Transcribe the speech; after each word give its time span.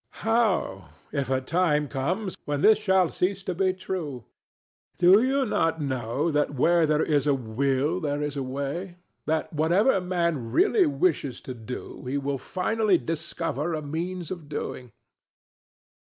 DON 0.23 0.23
JUAN. 0.23 0.79
How 0.81 0.89
if 1.11 1.29
a 1.29 1.41
time 1.41 1.87
comes 1.87 2.35
when 2.45 2.61
this 2.61 2.79
shall 2.79 3.09
cease 3.09 3.43
to 3.43 3.53
be 3.53 3.71
true? 3.71 4.25
Do 4.97 5.21
you 5.21 5.45
not 5.45 5.79
know 5.79 6.31
that 6.31 6.55
where 6.55 6.87
there 6.87 7.03
is 7.03 7.27
a 7.27 7.35
will 7.35 7.99
there 8.01 8.19
is 8.23 8.35
a 8.35 8.41
way 8.41 8.95
that 9.27 9.53
whatever 9.53 10.01
Man 10.01 10.51
really 10.51 10.87
wishes 10.87 11.39
to 11.41 11.53
do 11.53 12.03
he 12.07 12.17
will 12.17 12.39
finally 12.39 12.97
discover 12.97 13.75
a 13.75 13.83
means 13.83 14.31
of 14.31 14.49
doing? 14.49 14.91